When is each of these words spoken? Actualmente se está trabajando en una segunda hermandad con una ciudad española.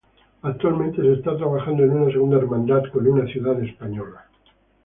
Actualmente 0.41 0.99
se 0.99 1.13
está 1.13 1.37
trabajando 1.37 1.83
en 1.83 1.91
una 1.91 2.11
segunda 2.11 2.37
hermandad 2.37 2.81
con 2.91 3.05
una 3.05 3.31
ciudad 3.31 3.61
española. 3.63 4.25